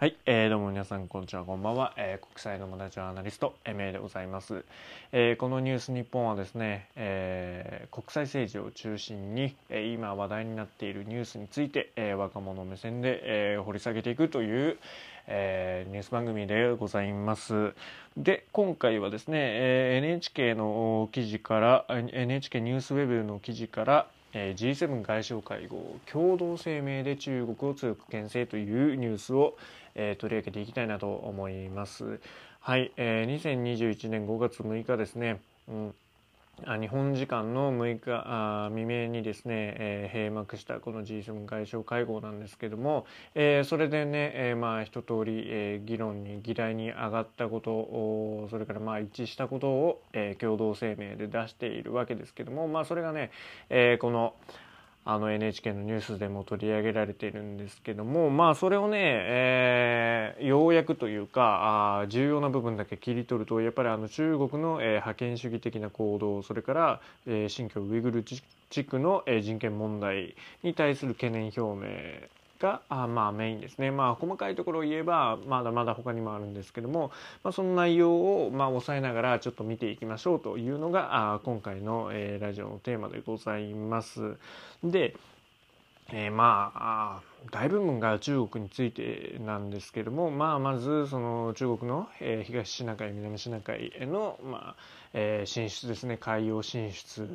[0.00, 4.64] はい、えー、どうも皆さんこんにちはこんばんは、えー、国際友達ジャーナリスト MA でございます、
[5.12, 14.78] えー、このニュース日本はですね、えー、国際政治を中心に、えー、今話題になっているニュースについて、えー、若者目線で、えー、掘り下げていくという、
[15.26, 17.74] えー、ニュース番組でございます。
[18.16, 29.56] で今回はですね、えー、NHK の記事から NHK ニュースウェブの記事からえー G7 外相会合共同声明で中国を強く牽制というニュースを、
[29.94, 32.20] えー、取り上げていきたいなと思います。
[32.60, 35.94] はい、えー、2021年5月6日ですね、うん
[36.78, 53.30] 日本時間の6日あ未明にですね、えー、閉幕したこの G7 外相会合なんですけども、えー、それでね、えー、まあ一通り、えー、議論に議題に上がったことそれからまあ一致したことを、えー、共同声明で出しているわけですけどもまあそれがね、
[53.70, 54.34] えー、この
[55.12, 68.40] あの NHK のニュースでも取り上げられているんですけどもまあそれをね、えー、要約というかあ重要な部分だけ切り取るとやっぱりあの中国の、えー、覇権主義的な行動それから、えー、新疆ウイグル地
[68.84, 71.88] 区の、えー、人権問題に対する懸念表明
[72.60, 73.90] があまあメインですね。
[73.90, 77.10] まあ細かいところを言えばまだまだ他にもあるんですけども、
[77.42, 84.36] まあ、その内容をまあ抑えながらちょっと見ていきましょうというのがあ今回の、えー、ラジオのテーマでございます。
[84.84, 85.16] で、
[86.12, 94.76] えー、まあ大部分が中国についてなんですけれども、まあ、まずその中国の、えー、東シナ海南シナ海への、まあ
[95.12, 97.28] えー、進出ですね海洋進出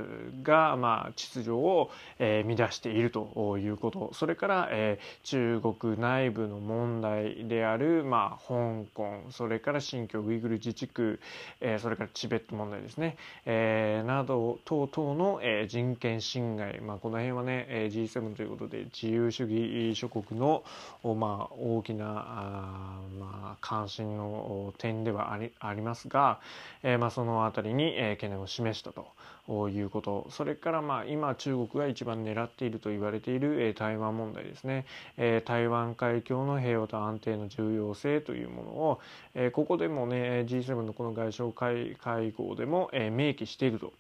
[0.44, 1.90] が、まあ、秩序を、
[2.20, 4.12] えー、乱しているということ。
[4.14, 11.20] それから、えー、中国内部の問題である、まあ、香港それから新疆ウイグル自治区、
[11.60, 20.64] えー、それからチベット問題ですね、えー、など等々の、えー、人権侵害、まあ、この辺はね、えー、G7 ということで自由主義諸国の、
[21.04, 26.40] まあ、大きなあ、まあ、関心の点ではありありますが、
[26.84, 34.86] えーまあ、その辺りに、え懸念を示したということそれからまあ今中国が一番狙っていると言われている、え台湾問題ですね、
[35.18, 39.00] え台湾海峡の平和と安定の重要性というものを、
[39.34, 43.94] えここでもね G7 のこの外相会会合でも、え明記していると。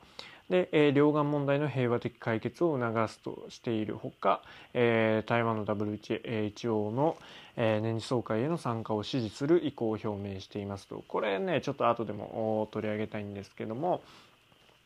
[0.50, 4.42] で、えー、両岸問題の平和的解決を促すとしているほか、
[4.74, 7.18] えー、台湾の WHO の、
[7.58, 14.02] えー、年次総会への参加を支持する意向を表明していますとこれねちょっと後でも取り上げたいんですけども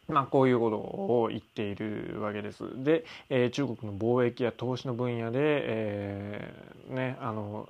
[0.08, 2.64] まあ、こういうことを言っているわけです。
[2.84, 7.70] で、えー、中国の貿易や投資の分野で、えー、ね、あの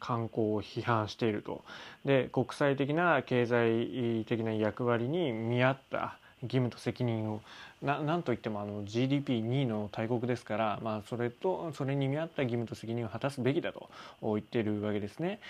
[0.00, 1.62] 観光を批判していると。
[2.04, 7.40] で国際的な経済的な役割に見合った義務と責任を
[7.82, 13.90] ななんといってもあの GDP2 位の大国ですから、まあ、それとそれに見合った義務と責任を果たすべきだと
[14.22, 15.40] 言っているわけですね。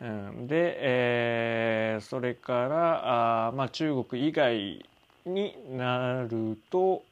[0.00, 4.84] うん、で、えー、それからあ、まあ、中国以外
[5.26, 7.02] になると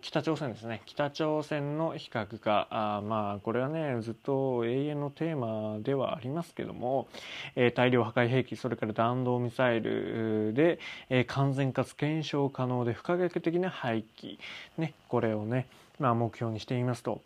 [0.00, 0.82] 北朝鮮ですね。
[0.86, 2.66] 北朝鮮の非核化。
[2.70, 7.08] あまあこれはねずっと永遠のテーマではありますけども、
[7.54, 14.38] えー、大量破壊兵器それから弾道ミサイルで、えー、完全かつ検証可能で不可逆的な廃棄、
[14.76, 15.66] ね、これをね、
[15.98, 17.20] まあ、目標にしていますと。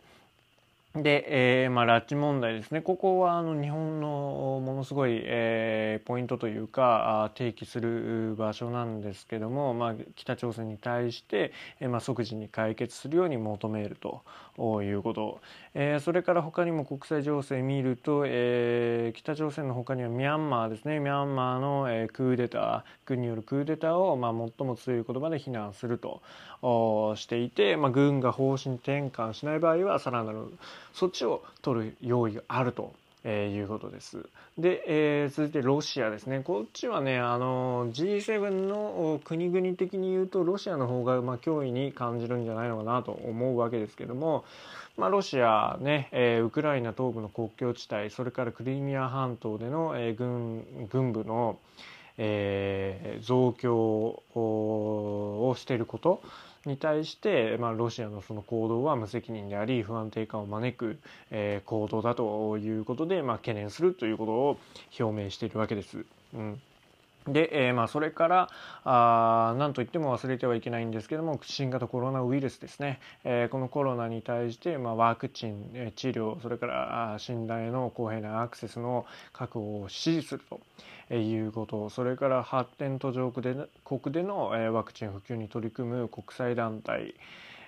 [0.95, 2.79] で、えー、まあ、拉致問題ですね。
[2.79, 11.51] ここは、あの、日本のものすごい、えー、ポイントというか、提起する場所なんですけども、まあ、北朝鮮に対して、
[11.81, 14.23] えー、まあ、即時に解決するように求めると
[14.83, 15.41] いうこと。
[15.73, 21.01] えー、それから他にも国際情勢見ると、えー、北朝鮮の他にはミャンマーですね。
[21.01, 26.21] ミャンマーの、えー、クーデター、軍によるクーデターを、まあ、最も強い言葉で非難すると
[27.17, 30.37] していて、まあ、軍が方針転換しない場合は、さらなる
[30.95, 32.93] そっちを取る用意があると。
[33.27, 34.29] えー、いうことです。
[34.55, 36.41] で、えー、続いてロシアですね。
[36.41, 44.45] こっちはね、あの G7 の国々的に言うとロシアの方がまあ脅威に感じるんじゃないのかなと思うわけですけども、
[44.95, 51.57] まあ、ロシアね、えー、ウクライナ東部の国境地帯、それからクリミア半島での、えー、軍軍部の、
[52.19, 56.21] えー、増強をしていること
[56.65, 60.99] に対して、まあ、ロシアのその行動は無責任であり不安定感を招く、
[61.31, 64.57] えー、行動だということで、まあ、懸念するということを
[64.99, 66.05] 表明しているわけです。
[66.33, 66.61] うん
[67.27, 68.49] で、えー、まあそれから
[68.83, 80.59] あ何といっても忘れてはいけないんですけども新型コロナウイルスですね、えー、このコロナに対して、まあ、ワクチン、え治療それから診断への公平なアクセスの確保を支持すると。
[81.11, 87.13] いうことそれから発展途上国で国での、えワクチン普及に取り組む国際団体、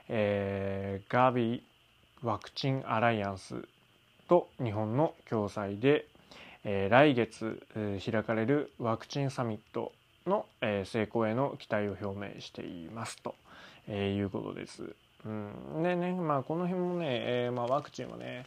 [0.10, 1.62] えー、ガビ
[2.24, 3.64] ワクチンアライアンス
[4.28, 6.08] と日本の共催で、
[6.70, 9.94] え、来月、開かれるワクチンサミット
[10.26, 13.36] の、え、成功への期待を表明していますと、
[13.88, 14.94] えいうことです。
[15.26, 15.30] う
[15.80, 18.46] ん、でね、まあ、この辺もね、えまあ、ワクチンはね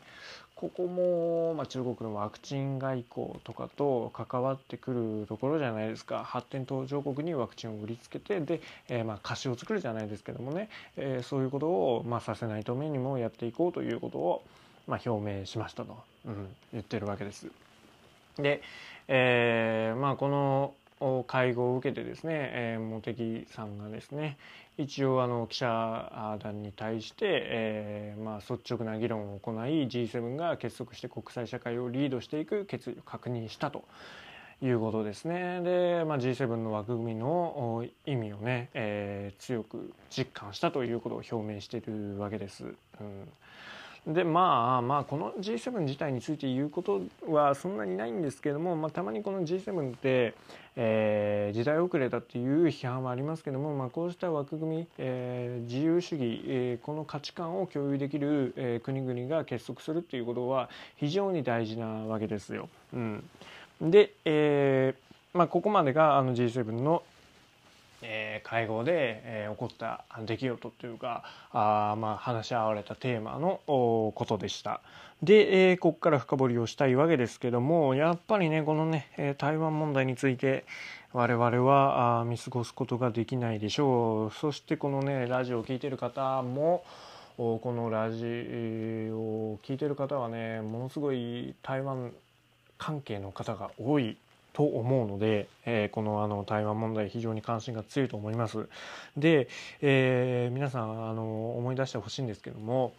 [0.55, 14.43] ここも、まあ、中国のワクチン外交とかと関わってくるところじゃないですか発展途上国にワクチンを売りつけてで、えー、まあ貸しを作るじゃないですけどもね、えー、そういうことを、ま、させないためにもやっていこうということを、
[14.87, 15.97] ま、表明しましたと、
[16.27, 17.47] うん、言ってるわけです。
[18.39, 18.63] で、
[19.09, 20.75] えー、まあこの
[21.27, 24.37] 会合を受けてですね、えー、茂木さんがですね
[24.77, 33.85] 一応あの記者団に対して、えーまあ、率直な議論を行い G7 が結束して国際社会をリードしていく決意を確認したと
[34.63, 35.61] いうことですね。
[35.63, 42.65] で、まあ、G7 の枠組みの意味をね、えー、強く実感したということを表明しているわけです。
[42.65, 42.67] う
[43.03, 43.29] ん
[44.07, 50.35] でまあまあこの G7 自体について言うことはそんなにないんですけども、まあ、たまにこの G7 って、
[50.77, 62.71] えー、時代遅れだっていう批判はありますけども、まあ、こうした枠組み、えー、自由主義、えー、この価値観を共有できる、えー、国々が結束するっていうことは非常に大事なわけですよ。
[62.95, 63.23] うん、
[63.83, 67.03] で、えーまあ、ここまでがあの G7 の
[68.03, 74.81] えー、会合で、えー、起こった出来事というかあ、まあ、話し合われたテーマのことでした。
[75.23, 80.65] で、えー、ここから深掘りをしたいわけですけどもやっぱりねこのね、え台湾問題について
[81.13, 86.85] 我々はあ見過ごすことができないでしょうそしてこのねラジオを聴いてる方も
[87.37, 88.25] このラジ
[89.11, 92.13] オを聴いてる方はねものすごい台湾
[92.79, 94.17] 関係の方が多い
[94.53, 98.69] と思うので、えー、このあの台湾問題非常に関心が強いと思います。
[99.17, 99.49] で、
[99.81, 102.93] えー、皆さんあの思い出してほしいんですけども、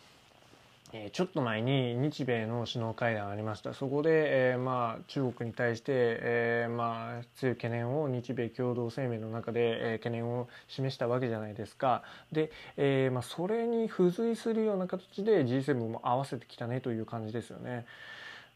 [0.94, 17.86] えちょっと前に日米の首脳会談ありましたそこで、えー、まあ、中国に対して、えー、まあ、強い懸念を日米共同声明の中で、えー、懸念を示したわけじゃないですかで、えまあ、それに付随するような形で G7 も合わせてきたねという感じですよね。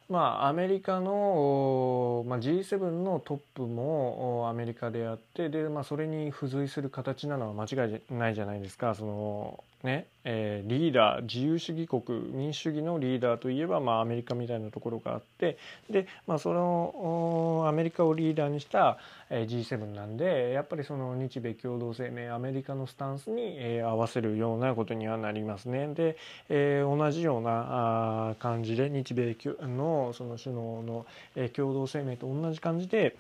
[0.08, 15.58] まあ、アメリカの、まあ、G7 のトップもアメリカであってで、まあ、それに付随する形なのは間違いないじゃないですかそのねえー、リーダー自由主義国民主主義のリーダーといえば、まあ、アメリカみたいなところがあって
[15.88, 18.98] で、まあ、そのアメリカをリーダーにした、
[19.30, 25.94] えー、G7 なんでやっぱりその日米共同声明アメリカのスタンスに、えー、合わせるようなことにはなりますね。
[25.94, 26.18] で、
[26.50, 31.06] えー、同じようなあ感じで日米のその首脳の、
[31.36, 33.16] え、共同声明と同じ感じで、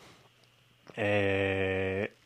[0.95, 2.25] えー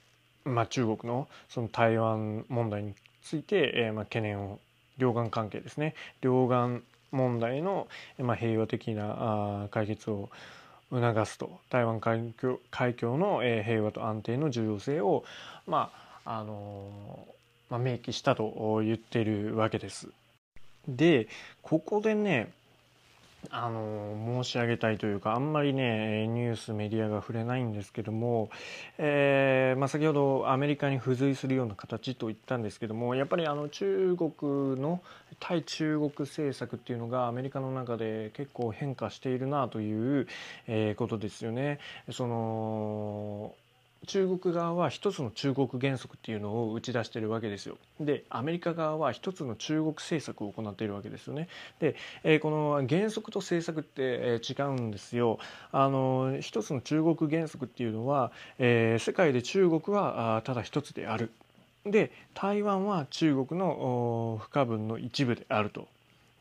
[0.49, 4.59] まあ、中国のその台湾問題について、えー、まあ、懸念を
[4.97, 7.87] 両岸関係ですね両岸問題の、
[8.19, 10.29] まあ、平和的なあ解決を
[10.91, 15.23] 促すと台湾海峡海峡の、えー、平和と安定の重要性を、
[15.67, 15.91] ま
[16.25, 20.09] ああのー、まあ、明記したと言ってるわけです。
[20.87, 21.27] で
[21.61, 22.51] ここでね
[23.51, 28.49] あの申し上げたいというかあんまりねニュースメディアが触れないんですけども、
[28.97, 35.01] えーまあ、先ほどアメリカに付随するような形と言ったんですけどもやっぱりあの中国の
[35.39, 40.27] 対中国政策っていうのがアメリカの中で結構変化しているなという、
[40.67, 41.79] え、ことですよね。
[42.11, 43.55] その
[44.07, 47.77] 中国側は一つの中国原則っていうのを打ち出しているわけですよ。
[47.99, 51.47] でアメリカ側は一つの中国政策を行っているわけですよね。
[51.79, 55.39] で、えー、この原則と政策って、えー、違うんですよ。
[55.71, 61.31] あの一つの中国原則っていうのは、えー、世界で中国はあただ一つである。
[61.85, 65.87] で台湾は中国の不可分の一部であると。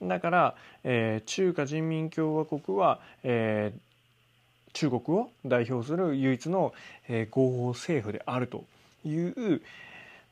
[0.00, 3.80] だから、えー、中華人民共和国は、えー、
[4.78, 6.72] 中国を代表する唯一の、
[7.08, 8.64] えー、合法政府であると
[9.04, 9.60] いう、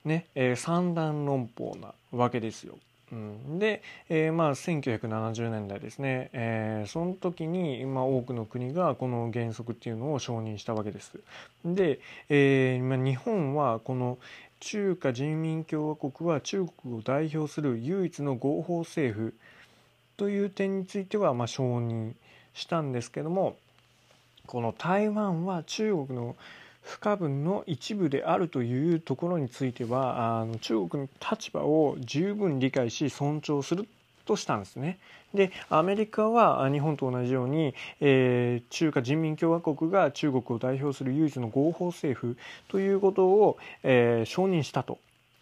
[0.04, 2.78] ねえー、三段論法なわけですよ。
[3.10, 11.18] うん、で、えー、まあ1970年代ですね、えー、その時に、まあ、多くの国がこの原則っていうのを承認したわけです。
[11.64, 11.98] で、
[12.28, 14.16] えーまあ、日本はこの
[14.60, 19.34] 中華人民共和国は中国を代表する唯一の合法政府
[20.16, 22.12] という点については、まあ、承認
[22.54, 23.56] したんですけども
[24.46, 26.36] この台湾は中国の
[26.82, 33.88] 不可分の一部であるというところについてはあの中国の立場を十分理解し尊重する
[34.24, 34.98] としたんですね。
[35.34, 42.36] でアメリカは日本と同じように、えー、中華人民共和国が中国を代表する唯一の合法政府
[42.68, 44.98] ということを、えー、承認したと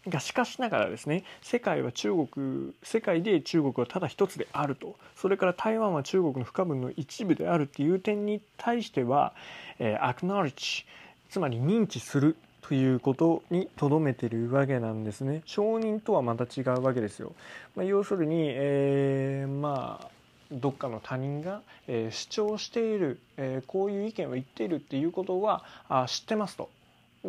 [0.07, 4.95] がしかしながらですね世界は中国世界で中国はただ一つであると。
[5.15, 9.33] それから台湾は中国の不可分の一部であるっていう点に対しては、
[9.79, 10.85] えー、アクナルチ
[11.29, 15.41] つまり認知するということにとどめてるわけなんですね。
[15.45, 17.33] 承認とはまた違うわけですよ、
[17.75, 20.07] まあ、要するに、えー、まあ
[20.51, 26.69] どっかの他人が、えー、主張している、えー、こういう意見を言っているっていうことはあ知ってますと。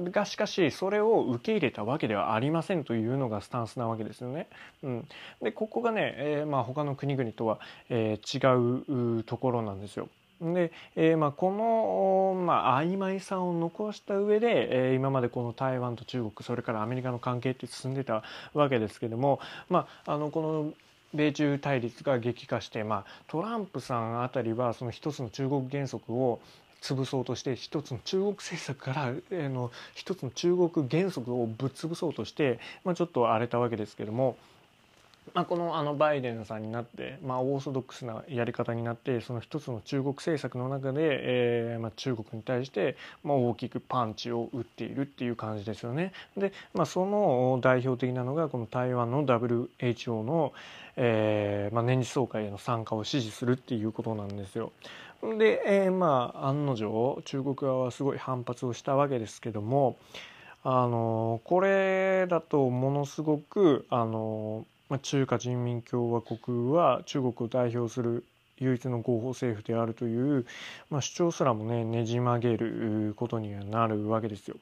[0.04, 4.48] がしかしそれを受け入れたわけではありませんというのがスタンスなわけですよね。
[4.82, 5.08] うん、
[5.42, 10.08] でここがね、えーまあ、他の国々とは、えー、違うところなんですよ。
[10.40, 18.22] で、えーまあ、この、まあ、曖昧さを残した上で、えー、今までこの台湾と中国それからアメリカの関係って進んでた
[18.52, 20.72] わけですけども、まあ、あのこの
[21.14, 26.40] 米中対立が激化して、まあ、トランプさんあたりはその一つの中国原則を
[26.82, 34.36] 潰そうとして一つの中国政策から、えー、の一つの中国原則をぶっ潰そうとして、まあ、ちょっと荒れたわけですけども。
[35.34, 46.12] まあ、このあのバイデンさんになって、まあ、オーソドックスなやり方になってその一つの中国政策の中で、えまあ、中国に対して、まあ、大きくパンチを打っているっていう感じですよね。
[46.36, 50.52] で、まあ、その代表的なのがこの台湾の WHO の、
[50.96, 54.72] えまあ、年次総会への参加を支持するっていうことなんですよ。
[55.22, 59.96] で、えー、まあ案の定中国側はすごい反発をしたわけですけども
[60.62, 68.24] あのこれだとものすごくあのまあ、中華人民共和国は中国を代表する
[68.58, 70.46] 唯一の合法政府であるという、
[70.90, 74.56] まあ、主張すらもねねじ曲げることにはなるわけですよ。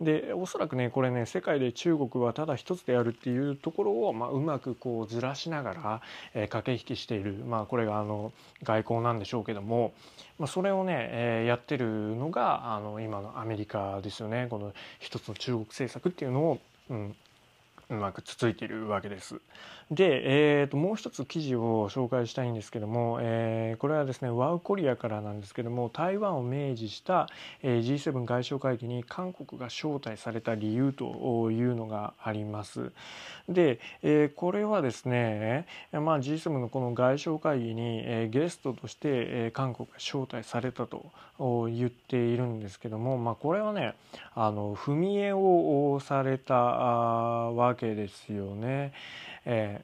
[0.00, 6.02] でおそらくねこれね世界で中国はただ一つであるっていうところを、まあ、うまくこうずらしながら、
[6.34, 9.92] えー、駆け引きしている、まあ、これがあの外交なんでしょうけども、
[10.38, 16.58] まあ、それをね、えー、やってるのがあの今のアメリカですよねこの一つの中国政策っていうのを、
[16.90, 17.16] うん、
[17.90, 19.40] うまくつついているわけです。
[19.90, 27.26] で、えー、ともう一つ記事を紹介したいんですけども、えー、これはですねワウコリアからなんですけども台湾を明示した、
[27.62, 32.92] えー、G7 外相会議に韓国が招待された理由というのがあります。
[33.48, 43.94] で、えー、これはですね、まあ、G7 のこの外相会議に、えー、ゲストとして、えー、韓国が招待されたと言っているんですけども、まあ、これはね
[44.34, 48.92] あの踏み絵をされたわけですよね。
[49.44, 49.80] え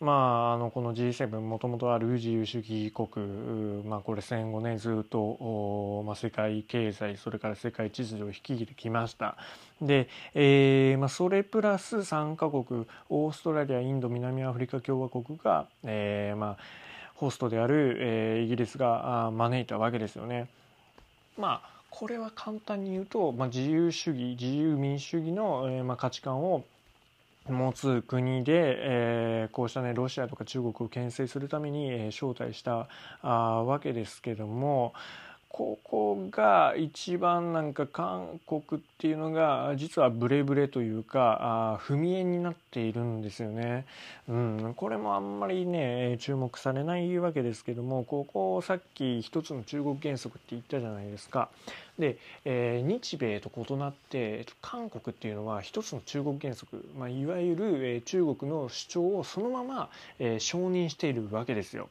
[0.00, 9.36] ー、まあ、あのこの G7 もともとある自由主義国、まあ、これ戦後ねずっと、まあ、世界経済それから世界秩序を率いてきました
[9.80, 16.56] で、えーまあ、それプラス3カ国オーストラリアインド南アフリカ共和国が、えーまあ、
[17.14, 20.48] ホストである、えー、イギリスが招いたわけですよね。
[21.38, 26.64] まあこれは簡単に言うと、まあ、自由主義自由民主主義の、えーまあ、価値観を
[27.48, 32.88] 持つ国で、えー、こうしたねロシアとか中国を牽制するために、えー、招待した
[33.22, 34.94] あわけですけども
[35.56, 41.38] ここが一番なんか韓国っていうのが実はブレブレというか
[41.76, 43.86] あ踏み絵になっているんですよね。
[44.28, 51.50] うん、これもあんまりね注目されないわけですけどもここさっき一つの中国原則って言ったじゃないですか。
[52.00, 61.88] で、えー、日米と異なって韓国っていうのは一つの中国原則、まあ、いわゆる、えー、中国の主張をそのまま、えー、承認しているわけですよ。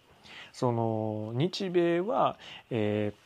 [0.52, 2.36] その日米は、
[2.70, 3.23] えー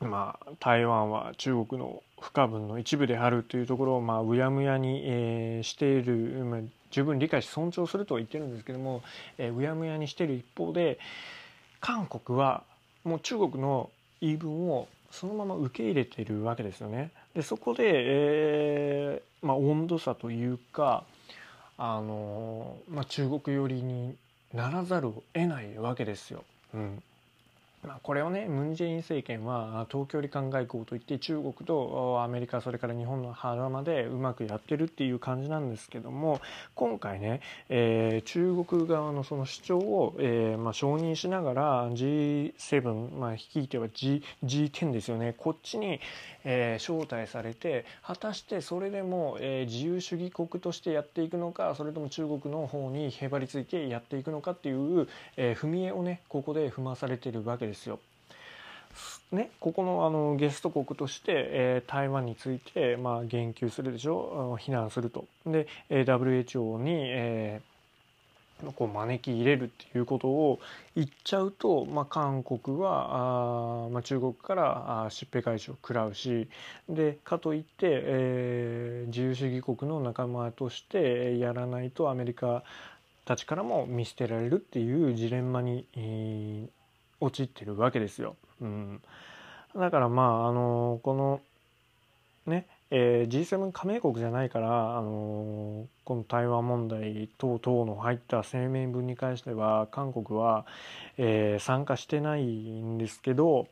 [0.00, 6.60] まあ、台湾は中国の不可分の一部であるというところを、まあ、うやむやに、えー、している、まあ、
[6.90, 9.02] 十分理解し尊重するとは言ってるんですけども、
[9.38, 10.98] えー、うやむやにしている一方で
[11.80, 12.62] 韓国は
[13.04, 17.10] もう中国の言い分をそのまま受け入れているわけですよね。
[17.34, 21.04] でそこで、えーまあ、温度差というか
[21.78, 24.16] あの、まあ、中国寄りに
[24.52, 26.44] ならざるを得ないわけですよ。
[26.74, 27.02] うん
[27.86, 36.40] ま、これをねムン・ジェイン政権は東距離間外交といって中国とアメリカそれから日本の腹までうまくやってるっていう感じなんですけども
[36.74, 45.34] 今回ね、えー、中国側のその主張を、えーまあ、承認しながら G7、まあ、率いては G G10 ですよね。
[45.36, 46.00] こっちに、
[46.44, 58.00] えー、招待されて果たしてそれでも、えー、自由主義国としてやっていくのかそれとも中国の方にへばりついてやっていくのかっていう、えー、踏み絵をねここで踏まされてるわけですですよ。
[59.32, 65.26] ね、ここのあのゲスト国として、えー、台湾について、まあ、言及するでしょ非難すると。
[65.44, 67.60] で、WHO に、え
[68.74, 70.60] こう招き入れるっていうことを
[70.94, 76.48] 言っちゃうと、まあ、韓国はあ、まあ、中国からしっぺ返しを食らうし
[76.88, 82.62] でかといって、えー、自由主義国の仲間としてやらないとアメリカ
[83.26, 86.68] たちからも見捨てられるっていうジレンマに、えー、
[87.20, 88.36] 陥ってるわけですよ。
[88.60, 89.02] うん、
[89.74, 91.40] だからまああのこの
[92.46, 100.66] ねえー、G7 加盟国じゃないから、あの、この台湾問題等々の入った声明文に関しては韓国は、
[101.18, 103.66] えー、参加してないんですけど、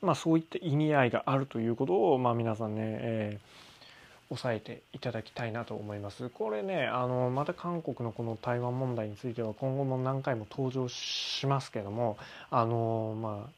[0.00, 3.73] まあ、そういった意味合いがあるということを、まあ、皆さんね、えー、
[4.28, 6.28] 抑えていただきたいなと思います。
[6.30, 12.16] これねあのまた韓国のこの台湾問題については今後も何回も登場しますけども
[12.50, 13.50] あのまあ